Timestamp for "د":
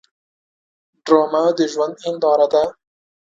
1.57-1.59